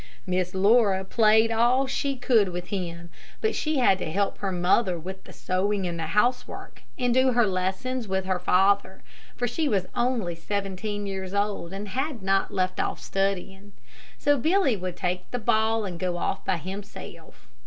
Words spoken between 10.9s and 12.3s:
years old, and had